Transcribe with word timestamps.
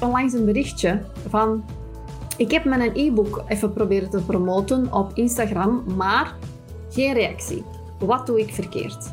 onlangs 0.00 0.32
een 0.32 0.44
berichtje 0.44 1.02
van... 1.28 1.64
Ik 2.36 2.50
heb 2.50 2.64
mijn 2.64 2.90
e-book 2.94 3.44
even 3.48 3.72
proberen 3.72 4.10
te 4.10 4.22
promoten 4.22 4.92
op 4.92 5.10
Instagram, 5.14 5.84
maar 5.96 6.34
geen 6.90 7.12
reactie. 7.12 7.64
Wat 7.98 8.26
doe 8.26 8.40
ik 8.40 8.54
verkeerd? 8.54 9.12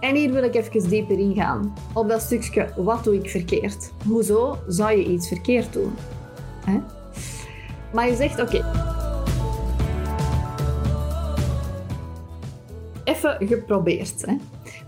En 0.00 0.14
hier 0.14 0.32
wil 0.32 0.42
ik 0.42 0.54
even 0.54 0.88
dieper 0.88 1.18
ingaan. 1.18 1.74
Op 1.94 2.08
dat 2.08 2.20
stukje, 2.20 2.72
wat 2.76 3.04
doe 3.04 3.14
ik 3.14 3.30
verkeerd? 3.30 3.92
Hoezo 4.08 4.58
zou 4.66 4.90
je 4.90 5.04
iets 5.04 5.28
verkeerd 5.28 5.72
doen? 5.72 5.94
Maar 7.92 8.08
je 8.08 8.16
zegt, 8.16 8.40
oké. 8.40 8.64
Even 13.04 13.46
geprobeerd. 13.46 14.26
Hè? 14.26 14.36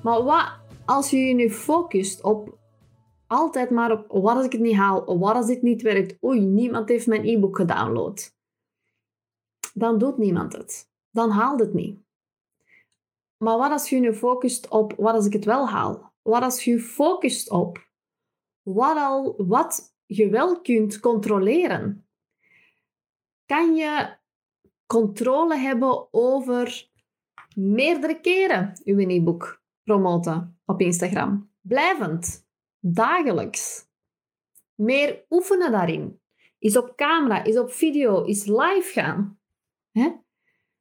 Maar 0.03 0.23
wat 0.23 0.47
als 0.85 1.11
je 1.11 1.17
je 1.17 1.35
nu 1.35 1.51
focust 1.51 2.23
op 2.23 2.57
altijd 3.29 3.71
maar 3.71 3.93
op 3.93 4.23
wat 4.23 4.37
als 4.37 4.45
ik 4.45 4.53
het 4.53 4.61
niet 4.61 4.77
haal, 4.77 5.19
wat 5.19 5.35
als 5.35 5.47
dit 5.47 5.63
niet 5.63 5.83
werkt, 5.83 6.23
oei, 6.25 6.41
niemand 6.41 6.89
heeft 6.89 7.07
mijn 7.07 7.25
e-book 7.25 7.57
gedownload. 7.57 8.37
Dan 9.75 9.99
doet 9.99 10.19
niemand 10.19 10.53
het. 10.53 10.91
Dan 11.11 11.31
haalt 11.31 11.61
het 11.61 11.75
niet. 11.75 12.01
Maar 13.37 13.59
wat 13.59 13.71
als 13.71 13.89
je 13.89 14.01
je 14.01 14.15
focust 14.15 14.69
op 14.69 14.95
wat 14.97 15.15
als 15.15 15.27
ik 15.27 15.33
het 15.33 15.45
wel 15.45 15.69
haal? 15.69 16.13
Wat 16.23 16.43
als 16.43 16.65
je 16.65 16.81
focust 16.81 17.51
op 17.51 17.89
wat, 18.63 18.97
al, 18.97 19.35
wat 19.37 19.95
je 20.07 20.29
wel 20.29 20.61
kunt 20.61 21.01
controleren? 21.01 22.09
Kan 23.47 23.75
je 23.75 24.17
controle 24.87 25.57
hebben 25.57 26.13
over 26.13 26.91
meerdere 27.55 28.21
keren 28.21 28.81
je 28.85 29.09
e-book 29.09 29.63
promoten 29.83 30.61
op 30.65 30.81
Instagram? 30.81 31.51
Blijvend, 31.61 32.48
dagelijks. 32.81 33.87
Meer 34.75 35.25
oefenen 35.31 35.73
daarin. 35.73 36.21
Is 36.59 36.77
op 36.77 36.93
camera, 36.97 37.45
is 37.45 37.59
op 37.59 37.73
video, 37.73 38.25
is 38.25 38.47
live 38.47 38.91
gaan. 38.93 39.39
Hè? 39.91 40.11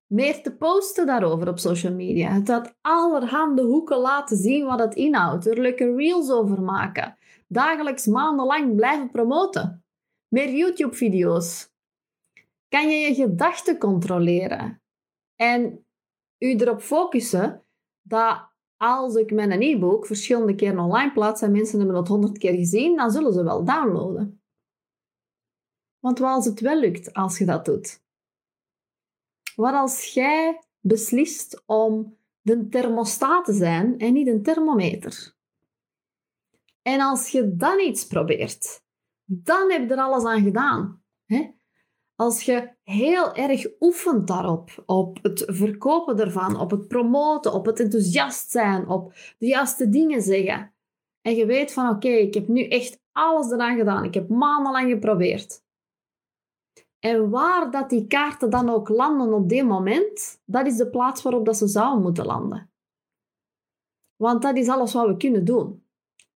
meer 0.08 0.41
te 0.41 0.55
posten 0.55 1.05
daarover 1.05 1.47
op 1.47 1.59
social 1.59 1.94
media. 1.94 2.31
Het 2.31 2.49
uit 2.49 2.75
allerhande 2.81 3.61
hoeken 3.61 3.97
laten 3.97 4.38
zien 4.38 4.66
wat 4.66 4.80
het 4.80 4.95
inhoudt. 4.95 5.47
Er 5.47 5.61
leuke 5.61 5.95
reels 5.95 6.30
over 6.30 6.61
maken. 6.61 7.17
Dagelijks 7.47 8.05
maandenlang 8.05 8.75
blijven 8.75 9.11
promoten. 9.11 9.86
Meer 10.27 10.49
YouTube-video's. 10.49 11.69
Kan 12.69 12.89
je 12.89 12.95
je 12.95 13.14
gedachten 13.16 13.77
controleren. 13.77 14.81
En 15.36 15.86
u 16.38 16.55
erop 16.55 16.81
focussen 16.81 17.64
dat 18.02 18.49
als 18.78 19.16
ik 19.16 19.31
mijn 19.31 19.61
e-book 19.61 20.06
verschillende 20.06 20.56
keren 20.56 20.80
online 20.80 21.11
plaats 21.11 21.42
en 21.42 21.52
mensen 21.52 21.78
hebben 21.80 21.95
het 21.95 22.08
honderd 22.08 22.38
keer 22.38 22.53
gezien, 22.53 22.95
dan 22.95 23.11
zullen 23.11 23.33
ze 23.33 23.44
wel 23.44 23.64
downloaden. 23.64 24.42
Want 26.00 26.20
wat 26.20 26.30
als 26.30 26.45
het 26.45 26.59
wel 26.59 26.80
lukt 26.80 27.14
als 27.14 27.38
je 27.38 27.45
dat 27.45 27.66
doet? 27.66 28.05
Wat 29.55 29.73
als 29.73 30.14
jij 30.14 30.61
beslist 30.80 31.64
om 31.66 32.17
de 32.42 32.67
thermostaat 32.67 33.45
te 33.45 33.53
zijn 33.53 34.00
en 34.00 34.14
niet 34.14 34.28
een 34.28 34.44
thermometer? 34.44 35.36
En 36.81 37.02
als 37.02 37.30
je 37.30 37.55
dan 37.55 37.80
iets 37.80 38.08
probeert, 38.08 38.83
dan 39.23 39.72
heb 39.72 39.88
je 39.88 39.95
er 39.95 40.02
alles 40.02 40.23
aan 40.23 40.44
gedaan. 40.44 41.03
Als 42.17 42.43
je 42.43 42.75
heel 42.83 43.33
erg 43.33 43.65
oefent 43.79 44.27
daarop, 44.27 44.83
op 44.85 45.19
het 45.21 45.43
verkopen 45.47 46.19
ervan, 46.19 46.59
op 46.59 46.71
het 46.71 46.87
promoten, 46.87 47.53
op 47.53 47.65
het 47.65 47.79
enthousiast 47.79 48.51
zijn, 48.51 48.87
op 48.87 49.13
de 49.37 49.45
juiste 49.45 49.89
dingen 49.89 50.21
zeggen. 50.21 50.73
En 51.21 51.35
je 51.35 51.45
weet 51.45 51.73
van 51.73 51.89
oké, 51.89 52.07
ik 52.07 52.33
heb 52.33 52.47
nu 52.47 52.67
echt 52.67 53.01
alles 53.11 53.51
eraan 53.51 53.77
gedaan. 53.77 54.03
Ik 54.03 54.13
heb 54.13 54.29
maandenlang 54.29 54.89
geprobeerd. 54.89 55.63
En 56.99 57.29
waar 57.29 57.71
dat 57.71 57.89
die 57.89 58.07
kaarten 58.07 58.49
dan 58.49 58.69
ook 58.69 58.89
landen 58.89 59.33
op 59.33 59.49
dit 59.49 59.65
moment, 59.65 60.41
dat 60.45 60.65
is 60.65 60.77
de 60.77 60.89
plaats 60.89 61.21
waarop 61.21 61.45
dat 61.45 61.58
ze 61.58 61.67
zouden 61.67 62.02
moeten 62.02 62.25
landen. 62.25 62.71
Want 64.15 64.42
dat 64.42 64.58
is 64.58 64.67
alles 64.67 64.93
wat 64.93 65.08
we 65.08 65.17
kunnen 65.17 65.45
doen. 65.45 65.86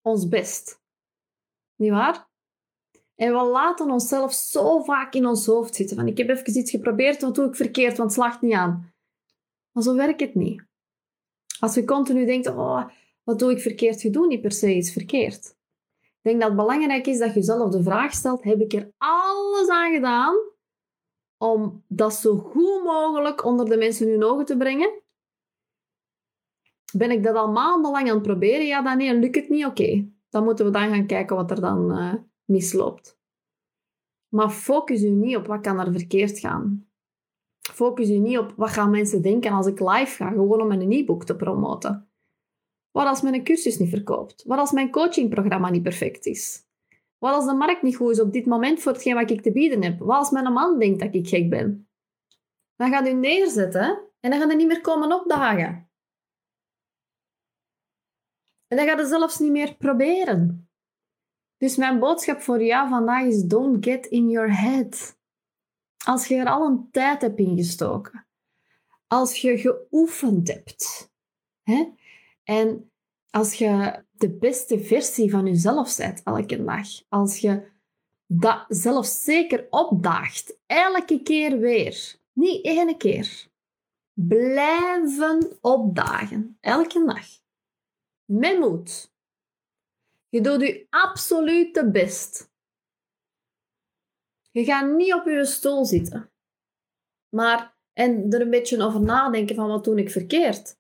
Ons 0.02 0.28
best. 0.28 0.82
Niet 1.76 1.92
waar? 1.92 2.29
En 3.20 3.34
we 3.34 3.44
laten 3.44 3.92
onszelf 3.92 4.34
zo 4.34 4.84
vaak 4.84 5.14
in 5.14 5.26
ons 5.26 5.46
hoofd 5.46 5.76
zitten. 5.76 5.96
Van 5.96 6.08
ik 6.08 6.18
heb 6.18 6.30
even 6.30 6.58
iets 6.58 6.72
geprobeerd, 6.72 7.22
wat 7.22 7.36
doe 7.36 7.48
ik 7.48 7.56
verkeerd, 7.56 7.98
want 7.98 8.14
slaagt 8.14 8.42
niet 8.42 8.54
aan. 8.54 8.94
Maar 9.72 9.84
zo 9.84 9.96
werkt 9.96 10.20
het 10.20 10.36
niet. 10.36 10.64
Als 11.60 11.76
je 11.76 11.86
continu 11.86 12.26
denkt, 12.26 12.48
oh, 12.48 12.88
wat 13.24 13.40
doe 13.40 13.52
ik 13.52 13.60
verkeerd, 13.60 14.02
je 14.02 14.10
doet 14.10 14.28
niet 14.28 14.42
per 14.42 14.52
se 14.52 14.76
iets 14.76 14.92
verkeerd. 14.92 15.58
Ik 16.00 16.20
denk 16.22 16.40
dat 16.40 16.48
het 16.48 16.58
belangrijk 16.58 17.08
is 17.08 17.18
dat 17.18 17.28
je 17.28 17.34
jezelf 17.34 17.72
de 17.72 17.84
vraag 17.84 18.14
stelt, 18.14 18.44
heb 18.44 18.60
ik 18.60 18.74
er 18.74 18.92
alles 18.98 19.68
aan 19.68 19.94
gedaan 19.94 20.36
om 21.38 21.84
dat 21.88 22.14
zo 22.14 22.38
goed 22.38 22.84
mogelijk 22.84 23.46
onder 23.46 23.70
de 23.70 23.78
mensen 23.78 24.10
hun 24.10 24.24
ogen 24.24 24.46
te 24.46 24.58
brengen? 24.58 25.02
Ben 26.94 27.12
ik 27.12 27.24
dat 27.24 27.36
al 27.36 27.52
maandenlang 27.52 28.08
aan 28.08 28.14
het 28.14 28.24
proberen? 28.24 28.66
Ja, 28.66 28.82
dan 28.82 28.98
nee, 28.98 29.14
lukt 29.14 29.36
het 29.36 29.50
niet? 29.50 29.66
Oké, 29.66 30.10
dan 30.30 30.44
moeten 30.44 30.66
we 30.66 30.72
dan 30.72 30.90
gaan 30.90 31.06
kijken 31.06 31.36
wat 31.36 31.52
er 31.52 31.62
dan 31.62 31.98
uh, 31.98 32.14
misloopt. 32.50 33.20
Maar 34.34 34.50
focus 34.50 35.04
u 35.04 35.10
niet 35.10 35.36
op 35.36 35.48
wat 35.48 35.62
kan 35.62 35.80
er 35.80 35.92
verkeerd 35.92 36.40
gaan. 36.40 36.88
Focus 37.60 38.10
u 38.10 38.18
niet 38.18 38.38
op 38.38 38.54
wat 38.56 38.70
gaan 38.70 38.90
mensen 38.90 39.22
denken 39.22 39.52
als 39.52 39.68
ik 39.68 39.80
live 39.80 40.16
ga, 40.16 40.30
gewoon 40.30 40.62
om 40.62 40.68
mijn 40.68 40.92
e-book 40.92 41.26
te 41.26 41.36
promoten. 41.36 42.12
Wat 42.92 43.08
als 43.08 43.22
mijn 43.22 43.44
cursus 43.44 43.78
niet 43.78 43.90
verkoopt? 43.90 44.44
Wat 44.44 44.60
als 44.60 44.72
mijn 44.72 44.92
coachingprogramma 44.92 45.70
niet 45.70 45.84
perfect 45.84 46.26
is? 46.26 46.68
Wat 47.18 47.34
als 47.34 47.46
de 47.46 47.54
markt 47.54 47.82
niet 47.82 47.96
goed 47.96 48.12
is 48.12 48.20
op 48.20 48.34
dit 48.34 48.46
moment 48.46 48.82
voor 48.82 48.92
hetgeen 48.92 49.16
wat 49.16 49.30
ik 49.30 49.42
te 49.42 49.52
bieden 49.52 49.84
heb? 49.84 50.00
Wat 50.00 50.18
als 50.18 50.30
mijn 50.30 50.54
man 50.54 50.80
denkt 50.80 51.00
dat 51.00 51.16
ik 51.16 51.28
gek 51.28 51.50
ben? 51.50 51.90
Dan 52.76 52.90
gaat 52.90 53.08
u 53.08 53.14
neerzetten 53.14 54.10
en 54.20 54.30
dan 54.30 54.40
gaat 54.40 54.48
hij 54.48 54.58
niet 54.58 54.68
meer 54.68 54.82
komen 54.82 55.14
opdagen. 55.14 55.90
En 58.68 58.78
dan 58.78 58.88
gaat 58.88 59.00
hij 59.00 59.08
zelfs 59.08 59.40
niet 59.40 59.52
meer 59.52 59.76
proberen. 59.76 60.69
Dus 61.60 61.76
mijn 61.76 62.00
boodschap 62.00 62.42
voor 62.42 62.64
jou 62.64 62.90
vandaag 62.90 63.26
is: 63.26 63.44
don't 63.44 63.86
get 63.86 64.06
in 64.06 64.30
your 64.30 64.60
head. 64.62 65.18
Als 66.06 66.28
je 66.28 66.36
er 66.36 66.50
al 66.50 66.66
een 66.66 66.88
tijd 66.92 67.22
hebt 67.22 67.40
ingestoken, 67.40 68.28
als 69.08 69.42
je 69.42 69.58
geoefend 69.58 70.48
hebt, 70.48 71.12
hè, 71.64 71.94
en 72.44 72.92
als 73.30 73.54
je 73.54 74.04
de 74.12 74.30
beste 74.30 74.80
versie 74.80 75.32
van 75.32 75.46
jezelf 75.46 75.98
bent 75.98 76.24
elke 76.24 76.64
dag. 76.64 76.88
Als 77.10 77.38
je 77.38 77.68
dat 78.26 78.66
zelfzeker 78.68 79.68
opdaagt, 79.70 80.58
elke 80.66 81.22
keer 81.24 81.60
weer. 81.60 82.18
Niet 82.34 82.66
ene 82.66 82.98
keer. 82.98 83.48
Blijven 84.14 85.58
opdagen, 85.62 86.58
elke 86.62 87.06
dag. 87.06 87.28
Met 88.26 88.60
moed. 88.60 89.12
Je 90.30 90.42
doet 90.42 90.62
je 90.62 90.88
absolute 90.90 91.92
best. 91.92 92.52
Je 94.52 94.64
gaat 94.64 94.96
niet 94.96 95.14
op 95.14 95.26
je 95.26 95.46
stoel 95.46 95.86
zitten. 95.86 96.32
Maar, 97.30 97.78
en 97.94 98.32
er 98.32 98.42
een 98.42 98.50
beetje 98.50 98.84
over 98.84 99.02
nadenken 99.02 99.56
van 99.56 99.68
wat 99.68 99.84
doe 99.84 99.98
ik 100.00 100.12
verkeerd. 100.12 100.78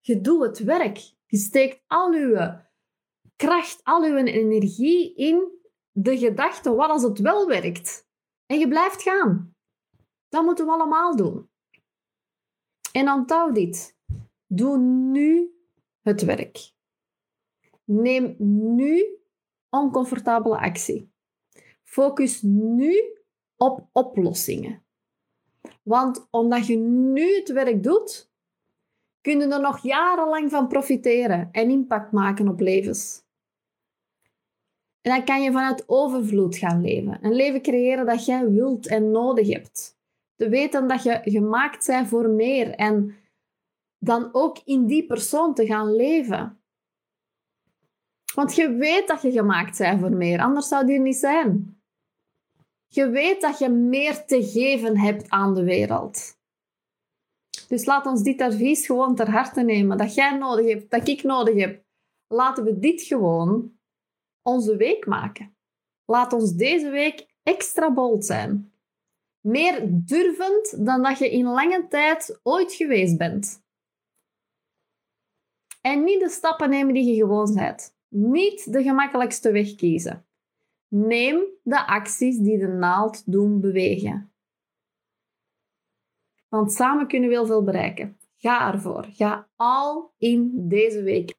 Je 0.00 0.20
doet 0.20 0.42
het 0.42 0.58
werk. 0.58 0.96
Je 1.26 1.36
steekt 1.36 1.82
al 1.86 2.12
je 2.12 2.62
kracht, 3.36 3.84
al 3.84 4.02
uw 4.02 4.16
energie 4.16 5.14
in 5.14 5.52
de 5.90 6.18
gedachte, 6.18 6.74
wat 6.74 6.90
als 6.90 7.02
het 7.02 7.18
wel 7.18 7.46
werkt? 7.46 8.08
En 8.46 8.58
je 8.58 8.68
blijft 8.68 9.02
gaan. 9.02 9.54
Dat 10.28 10.44
moeten 10.44 10.66
we 10.66 10.72
allemaal 10.72 11.16
doen. 11.16 11.50
En 12.92 13.08
onthoud 13.08 13.54
dit. 13.54 13.96
Doe 14.46 14.78
nu 14.78 15.54
het 16.00 16.22
werk. 16.22 16.73
Neem 17.84 18.34
nu 18.38 19.18
oncomfortabele 19.70 20.58
actie. 20.58 21.12
Focus 21.82 22.42
nu 22.42 22.94
op 23.56 23.88
oplossingen. 23.92 24.82
Want 25.82 26.26
omdat 26.30 26.66
je 26.66 26.76
nu 26.76 27.34
het 27.34 27.52
werk 27.52 27.82
doet, 27.82 28.32
kun 29.20 29.38
je 29.38 29.48
er 29.48 29.60
nog 29.60 29.82
jarenlang 29.82 30.50
van 30.50 30.68
profiteren 30.68 31.48
en 31.52 31.70
impact 31.70 32.12
maken 32.12 32.48
op 32.48 32.60
levens. 32.60 33.22
En 35.00 35.10
dan 35.10 35.24
kan 35.24 35.42
je 35.42 35.52
vanuit 35.52 35.84
overvloed 35.86 36.56
gaan 36.56 36.80
leven. 36.80 37.18
Een 37.22 37.34
leven 37.34 37.62
creëren 37.62 38.06
dat 38.06 38.24
jij 38.24 38.50
wilt 38.50 38.86
en 38.86 39.10
nodig 39.10 39.48
hebt. 39.48 39.98
Te 40.36 40.48
weten 40.48 40.88
dat 40.88 41.02
je 41.02 41.20
gemaakt 41.24 41.86
bent 41.86 42.08
voor 42.08 42.28
meer 42.28 42.70
en 42.70 43.16
dan 43.98 44.28
ook 44.32 44.58
in 44.64 44.86
die 44.86 45.06
persoon 45.06 45.54
te 45.54 45.66
gaan 45.66 45.94
leven. 45.96 46.63
Want 48.34 48.54
je 48.54 48.68
weet 48.72 49.08
dat 49.08 49.22
je 49.22 49.32
gemaakt 49.32 49.78
bent 49.78 50.00
voor 50.00 50.12
meer, 50.12 50.40
anders 50.40 50.68
zou 50.68 50.86
die 50.86 50.94
er 50.94 51.00
niet 51.00 51.16
zijn. 51.16 51.78
Je 52.88 53.08
weet 53.08 53.40
dat 53.40 53.58
je 53.58 53.68
meer 53.68 54.24
te 54.24 54.44
geven 54.44 54.98
hebt 54.98 55.30
aan 55.30 55.54
de 55.54 55.64
wereld. 55.64 56.38
Dus 57.68 57.84
laat 57.84 58.06
ons 58.06 58.22
dit 58.22 58.40
advies 58.40 58.86
gewoon 58.86 59.14
ter 59.14 59.30
harte 59.30 59.62
nemen. 59.62 59.98
Dat 59.98 60.14
jij 60.14 60.36
nodig 60.36 60.66
hebt, 60.66 60.90
dat 60.90 61.08
ik 61.08 61.22
nodig 61.22 61.54
heb. 61.54 61.84
Laten 62.26 62.64
we 62.64 62.78
dit 62.78 63.02
gewoon 63.02 63.78
onze 64.42 64.76
week 64.76 65.06
maken. 65.06 65.56
Laat 66.04 66.32
ons 66.32 66.52
deze 66.52 66.90
week 66.90 67.26
extra 67.42 67.92
bold 67.92 68.24
zijn. 68.24 68.72
Meer 69.40 69.80
durvend 69.84 70.86
dan 70.86 71.02
dat 71.02 71.18
je 71.18 71.30
in 71.30 71.44
lange 71.44 71.86
tijd 71.88 72.40
ooit 72.42 72.72
geweest 72.72 73.16
bent. 73.16 73.62
En 75.80 76.04
niet 76.04 76.20
de 76.20 76.28
stappen 76.28 76.70
nemen 76.70 76.94
die 76.94 77.04
je 77.04 77.14
gewoon 77.14 77.54
bent. 77.54 77.93
Niet 78.16 78.72
de 78.72 78.82
gemakkelijkste 78.82 79.52
weg 79.52 79.74
kiezen. 79.74 80.26
Neem 80.88 81.42
de 81.62 81.86
acties 81.86 82.38
die 82.38 82.58
de 82.58 82.66
naald 82.66 83.32
doen 83.32 83.60
bewegen. 83.60 84.32
Want 86.48 86.72
samen 86.72 87.06
kunnen 87.06 87.28
we 87.28 87.34
heel 87.34 87.46
veel 87.46 87.64
bereiken. 87.64 88.18
Ga 88.36 88.72
ervoor. 88.72 89.06
Ga 89.12 89.48
al 89.56 90.12
in 90.18 90.68
deze 90.68 91.02
week. 91.02 91.34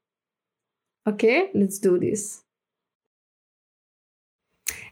Oké, 1.04 1.50
let's 1.51 1.80
do 1.80 1.98
this. 1.98 2.44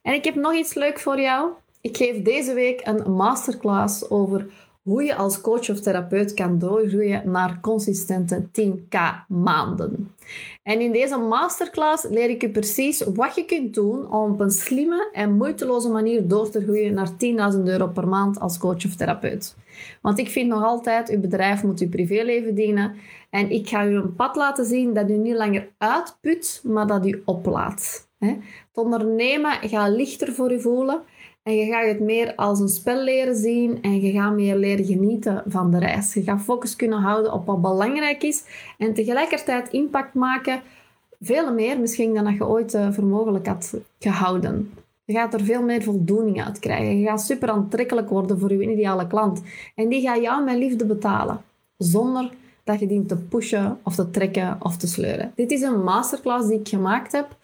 En 0.02 0.14
ik 0.14 0.24
heb 0.24 0.36
nog 0.36 0.54
iets 0.54 0.74
leuk 0.74 1.00
voor 1.00 1.20
jou. 1.20 1.54
Ik 1.82 1.98
geef 1.98 2.22
deze 2.22 2.54
week 2.54 2.86
een 2.88 3.12
masterclass 3.12 4.10
over 4.10 4.63
hoe 4.84 5.04
je 5.04 5.16
als 5.16 5.42
coach 5.42 5.70
of 5.70 5.80
therapeut 5.80 6.34
kan 6.34 6.60
doorgroeien 6.60 7.32
naar 7.32 7.60
consistente 7.62 8.48
10k 8.62 8.98
maanden. 9.28 10.16
En 10.64 10.82
in 10.82 10.92
deze 10.92 11.18
masterclass 11.18 12.04
leer 12.10 12.30
ik 12.30 12.42
je 12.42 12.50
precies 12.50 13.04
wat 13.04 13.36
je 13.36 13.46
kunt 13.46 13.74
doen 13.74 14.12
om 14.12 14.32
op 14.32 14.40
een 14.40 14.52
slimme 14.52 15.10
en 15.12 15.38
moeiteloze 15.38 15.90
manier 15.90 16.28
door 16.28 16.50
te 16.50 16.62
groeien 16.62 16.94
naar 16.94 17.10
10.000 17.56 17.64
euro 17.64 17.88
per 17.88 18.08
maand 18.08 18.40
als 18.40 18.58
coach 18.58 18.86
of 18.86 18.96
therapeut. 18.96 19.56
Want 20.02 20.20
ik 20.20 20.30
vind 20.30 20.50
nog 20.50 20.64
altijd, 20.64 21.10
uw 21.10 21.20
bedrijf 21.20 21.64
moet 21.64 21.80
uw 21.80 21.90
privéleven 21.90 22.56
dienen. 22.56 22.96
En 23.30 23.52
ik 23.52 23.70
ga 23.70 23.86
u 23.86 23.96
een 23.96 24.16
pad 24.16 24.36
laten 24.36 24.66
zien 24.66 24.94
dat 24.94 25.10
u 25.10 25.18
niet 25.18 25.36
langer 25.36 25.70
uitput, 25.78 26.62
maar 26.64 26.88
dat 26.88 27.06
u 27.08 27.22
oplaat. 27.26 28.08
Het 28.18 28.84
ondernemen 28.84 29.52
gaat 29.52 29.90
lichter 29.90 30.34
voor 30.34 30.52
u 30.52 30.62
voelen. 30.62 31.02
En 31.44 31.56
je 31.56 31.66
gaat 31.66 31.86
het 31.86 32.00
meer 32.00 32.36
als 32.36 32.60
een 32.60 32.70
spel 32.70 33.04
leren 33.04 33.36
zien 33.36 33.82
en 33.82 34.02
je 34.02 34.12
gaat 34.12 34.34
meer 34.34 34.56
leren 34.56 34.86
genieten 34.86 35.44
van 35.48 35.72
de 35.72 35.80
reis. 35.80 36.14
Je 36.14 36.24
gaat 36.24 36.42
focus 36.42 36.76
kunnen 36.76 37.00
houden 37.00 37.34
op 37.34 37.46
wat 37.46 37.62
belangrijk 37.62 38.24
is 38.24 38.44
en 38.78 38.94
tegelijkertijd 38.94 39.72
impact 39.72 40.14
maken, 40.14 40.62
veel 41.22 41.54
meer 41.54 41.80
misschien 41.80 42.14
dan 42.14 42.24
dat 42.24 42.34
je 42.34 42.48
ooit 42.48 42.74
uh, 42.74 42.92
voor 42.92 43.04
mogelijk 43.04 43.48
had 43.48 43.74
gehouden. 44.00 44.74
Je 45.06 45.14
gaat 45.14 45.34
er 45.34 45.44
veel 45.44 45.64
meer 45.64 45.84
voldoening 45.84 46.46
uit 46.46 46.60
krijgen. 46.60 47.00
Je 47.00 47.06
gaat 47.06 47.22
super 47.22 47.50
aantrekkelijk 47.50 48.10
worden 48.10 48.40
voor 48.40 48.52
je 48.52 48.72
ideale 48.72 49.08
klant. 49.08 49.42
En 49.76 49.90
die 49.90 50.02
gaat 50.02 50.22
jou 50.22 50.44
met 50.44 50.58
liefde 50.58 50.86
betalen. 50.86 51.42
Zonder 51.78 52.32
dat 52.64 52.80
je 52.80 52.88
dient 52.88 53.08
te 53.08 53.18
pushen 53.18 53.80
of 53.84 53.96
te 53.96 54.10
trekken 54.10 54.58
of 54.60 54.78
te 54.78 54.88
sleuren. 54.88 55.32
Dit 55.36 55.52
is 55.52 55.62
een 55.62 55.84
masterclass 55.84 56.48
die 56.48 56.60
ik 56.60 56.68
gemaakt 56.68 57.12
heb. 57.12 57.36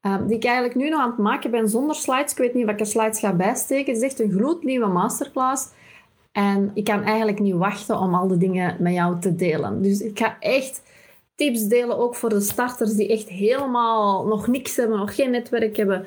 Ehm, 0.00 0.26
die 0.26 0.36
ik 0.36 0.44
eigenlijk 0.44 0.74
nu 0.74 0.88
nog 0.88 1.00
aan 1.00 1.10
het 1.10 1.18
maken 1.18 1.50
ben 1.50 1.68
zonder 1.68 1.96
slides. 1.96 2.32
Ik 2.32 2.38
weet 2.38 2.54
niet 2.54 2.66
welke 2.66 2.84
slides 2.84 3.18
ga 3.18 3.32
bijsteken. 3.32 3.92
Het 3.92 4.02
is 4.02 4.08
echt 4.08 4.20
een 4.20 4.32
gloednieuwe 4.32 4.86
masterclass. 4.86 5.68
En 6.32 6.70
ik 6.74 6.84
kan 6.84 7.02
eigenlijk 7.02 7.38
niet 7.38 7.54
wachten 7.54 7.98
om 7.98 8.14
al 8.14 8.28
die 8.28 8.38
dingen 8.38 8.76
met 8.78 8.92
jou 8.92 9.20
te 9.20 9.34
delen. 9.34 9.82
Dus 9.82 10.00
ik 10.00 10.18
ga 10.18 10.36
echt 10.40 10.82
tips 11.34 11.66
delen, 11.66 11.98
ook 11.98 12.14
voor 12.14 12.28
de 12.28 12.40
starters 12.40 12.94
die 12.94 13.08
echt 13.08 13.28
helemaal 13.28 14.26
nog 14.26 14.46
niks 14.46 14.76
hebben, 14.76 14.98
nog 14.98 15.14
geen 15.14 15.30
netwerk 15.30 15.76
hebben, 15.76 16.04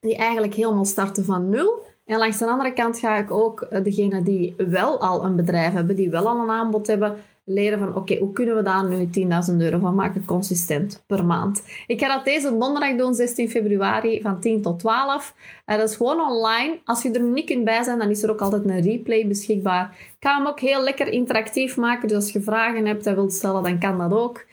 die 0.00 0.16
eigenlijk 0.16 0.54
helemaal 0.54 0.84
starten 0.84 1.24
van 1.24 1.48
nul. 1.48 1.84
En 2.04 2.18
langs 2.18 2.38
de 2.38 2.46
andere 2.46 2.72
kant 2.72 2.98
ga 2.98 3.16
ik 3.16 3.30
ook 3.30 3.60
eh, 3.60 3.84
degenen 3.84 4.24
die 4.24 4.54
wel 4.56 5.00
al 5.00 5.24
een 5.24 5.36
bedrijf 5.36 5.72
hebben, 5.72 5.96
die 5.96 6.10
wel 6.10 6.28
al 6.28 6.38
een 6.38 6.50
aanbod 6.50 6.86
hebben, 6.86 7.16
leren 7.48 7.78
van 7.78 7.94
oké, 7.94 8.16
hoe 8.16 8.32
kunnen 8.32 8.56
we 8.56 8.62
daar 8.62 8.88
nu 8.88 9.08
10.000 9.50 9.56
euro 9.56 9.78
van 9.78 9.94
maken 9.94 10.24
consistent 10.24 11.04
per 11.06 11.24
maand. 11.24 11.62
Ik 11.86 12.00
ga 12.00 12.16
dat 12.16 12.24
deze 12.24 12.56
donderdag 12.58 12.96
doen, 12.96 13.14
16 13.14 13.50
februari 13.50 14.20
van 14.22 14.40
10 14.40 14.62
tot 14.62 14.78
12. 14.78 15.34
Uh, 15.66 15.76
dat 15.76 15.88
is 15.88 15.96
gewoon 15.96 16.20
online. 16.20 16.78
Als 16.84 17.02
je 17.02 17.10
er 17.10 17.22
niet 17.22 17.46
kunt 17.46 17.64
bij 17.64 17.82
zijn, 17.82 17.98
dan 17.98 18.10
is 18.10 18.22
er 18.22 18.30
ook 18.30 18.40
altijd 18.40 18.64
een 18.64 18.80
replay 18.80 19.26
beschikbaar. 19.26 19.96
Ik 19.98 20.16
ga 20.28 20.36
hem 20.36 20.46
ook 20.46 20.60
heel 20.60 20.82
lekker 20.82 21.08
interactief 21.08 21.76
maken, 21.76 22.08
dus 22.08 22.16
als 22.16 22.32
je 22.32 22.40
vragen 22.40 22.86
hebt 22.86 23.06
en 23.06 23.14
wilt 23.14 23.32
stellen, 23.32 23.62
dan 23.62 23.78
kan 23.78 23.98
dat 23.98 24.12
ook. 24.12 24.44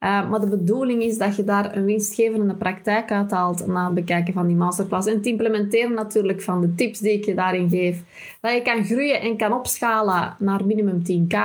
Uh, 0.00 0.30
maar 0.30 0.40
de 0.40 0.48
bedoeling 0.48 1.02
is 1.02 1.18
dat 1.18 1.36
je 1.36 1.44
daar 1.44 1.76
een 1.76 1.84
winstgevende 1.84 2.54
praktijk 2.54 3.10
uithaalt 3.10 3.66
na 3.66 3.84
het 3.84 3.94
bekijken 3.94 4.32
van 4.32 4.46
die 4.46 4.56
masterclass. 4.56 5.06
En 5.06 5.16
het 5.16 5.26
implementeren 5.26 5.94
natuurlijk 5.94 6.42
van 6.42 6.60
de 6.60 6.74
tips 6.74 6.98
die 6.98 7.12
ik 7.12 7.24
je 7.24 7.34
daarin 7.34 7.68
geef. 7.68 8.02
Dat 8.40 8.52
je 8.52 8.62
kan 8.62 8.84
groeien 8.84 9.20
en 9.20 9.36
kan 9.36 9.52
opschalen 9.52 10.36
naar 10.38 10.66
minimum 10.66 11.02
10k 11.10 11.36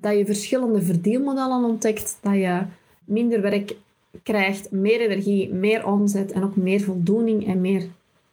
dat 0.00 0.16
je 0.16 0.26
verschillende 0.26 0.82
verdienmodellen 0.82 1.64
ontdekt, 1.64 2.18
dat 2.20 2.34
je 2.34 2.62
minder 3.04 3.40
werk 3.40 3.76
krijgt, 4.22 4.70
meer 4.70 5.00
energie, 5.00 5.52
meer 5.52 5.86
omzet 5.86 6.32
en 6.32 6.42
ook 6.42 6.56
meer 6.56 6.80
voldoening 6.80 7.46
en 7.46 7.60
meer 7.60 7.88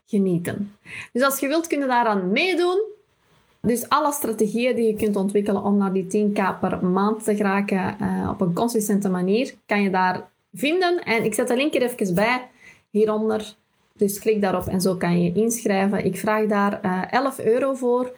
genieten. 0.06 0.76
Dus 1.14 1.24
als 1.24 1.40
je 1.40 1.48
wilt, 1.48 1.68
kun 1.68 1.80
je 1.80 1.86
daaraan 1.86 2.32
meedoen. 2.32 2.82
Dus 3.62 3.90
alle 3.90 4.12
strategieën 4.12 4.76
die 4.76 4.88
je 4.88 4.94
kunt 4.94 5.16
ontwikkelen 5.16 5.64
om 5.64 5.78
naar 5.78 5.94
die 5.94 6.04
10k 6.04 6.60
per 6.60 6.86
maand 6.86 7.24
te 7.24 7.36
geraken 7.36 7.98
uh, 8.02 8.30
op 8.30 8.42
een 8.42 8.54
consistente 8.54 9.10
manier, 9.10 9.54
kan 9.66 9.82
je 9.82 9.90
daar 9.90 10.30
vinden. 10.54 11.04
En 11.04 11.24
ik 11.24 11.34
zet 11.34 11.48
de 11.48 11.56
link 11.56 11.74
er 11.74 11.82
even 11.82 12.16
bij 12.16 12.50
hieronder. 12.90 13.56
Dus 13.94 14.20
klik 14.20 14.42
daarop 14.42 14.66
en 14.66 14.82
zo 14.82 14.96
kan 14.96 15.24
je 15.24 15.34
inschrijven. 15.34 16.06
Ik 16.06 16.18
vraag 16.18 16.46
daar 16.46 16.80
uh, 16.86 17.04
eh, 17.04 17.12
11 17.12 17.40
euro 17.40 17.74
voor. 17.74 18.12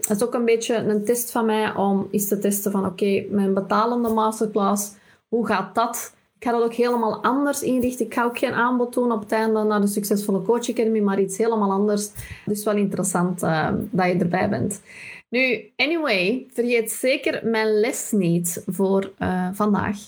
Het 0.00 0.10
is 0.10 0.24
ook 0.24 0.34
een 0.34 0.44
beetje 0.44 0.74
een 0.74 1.04
test 1.04 1.30
van 1.30 1.46
mij 1.46 1.74
om 1.74 2.08
eens 2.10 2.28
te 2.28 2.38
testen 2.38 2.72
van 2.72 2.86
oké, 2.86 3.24
mijn 3.30 3.54
betalende 3.54 4.08
masterclass, 4.08 4.92
hoe 5.28 5.46
gaat 5.46 5.74
dat? 5.74 6.14
Ik 6.38 6.44
ga 6.44 6.52
dat 6.52 6.62
ook 6.62 6.74
helemaal 6.74 7.22
anders 7.22 7.62
inrichten. 7.62 8.06
Ik 8.06 8.14
ga 8.14 8.24
ook 8.24 8.38
geen 8.38 8.52
aanbod 8.52 8.94
doen 8.94 9.12
op 9.12 9.20
het 9.20 9.32
einde 9.32 9.62
naar 9.62 9.80
de 9.80 9.86
Succesvolle 9.86 10.42
Coach 10.42 10.70
Academy, 10.70 11.00
maar 11.00 11.20
iets 11.20 11.36
helemaal 11.36 11.70
anders. 11.70 12.10
Dus 12.44 12.64
wel 12.64 12.76
interessant 12.76 13.42
uh, 13.42 13.68
dat 13.90 14.06
je 14.06 14.18
erbij 14.18 14.48
bent. 14.48 14.80
Nu, 15.28 15.72
anyway, 15.76 16.46
vergeet 16.52 16.90
zeker 16.90 17.40
mijn 17.46 17.80
les 17.80 18.10
niet 18.10 18.62
voor 18.66 19.12
uh, 19.18 19.48
vandaag. 19.52 19.98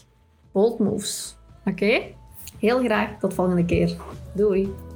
Bold 0.52 0.78
moves. 0.78 1.36
Oké? 1.64 2.00
Heel 2.58 2.78
graag 2.78 3.18
tot 3.18 3.34
volgende 3.34 3.64
keer. 3.64 3.96
Doei! 4.34 4.87